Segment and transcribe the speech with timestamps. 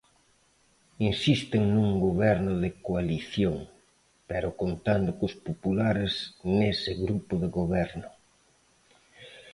[1.09, 3.57] Insisten nun goberno de coalición,
[4.29, 6.13] pero contando cos populares
[6.57, 8.09] nese grupo de goberno.